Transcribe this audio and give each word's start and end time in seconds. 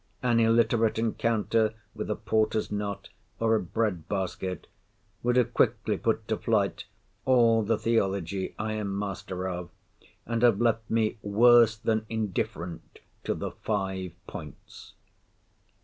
An 0.23 0.39
illiterate 0.39 0.97
encounter 0.97 1.75
with 1.93 2.09
a 2.09 2.15
porter's 2.15 2.71
knot, 2.71 3.09
or 3.39 3.53
a 3.53 3.61
bread 3.61 4.07
basket, 4.09 4.65
would 5.21 5.35
have 5.35 5.53
quickly 5.53 5.95
put 5.95 6.27
to 6.27 6.37
flight 6.37 6.85
all 7.23 7.61
the 7.61 7.77
theology 7.77 8.55
I 8.57 8.73
am 8.73 8.97
master 8.97 9.47
of, 9.47 9.69
and 10.25 10.41
have 10.41 10.59
left 10.59 10.89
me 10.89 11.19
worse 11.21 11.77
than 11.77 12.07
indifferent 12.09 12.97
to 13.25 13.35
the 13.35 13.51
five 13.51 14.13
points. 14.25 14.93